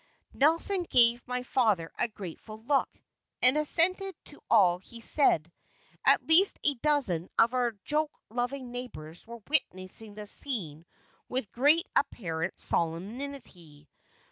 [0.33, 2.89] Nelson gave my father a grateful look,
[3.43, 5.51] and assented to all he said.
[6.03, 10.87] At least a dozen of our joke loving neighbors were witnessing the scene
[11.29, 13.87] with great apparent solemnity.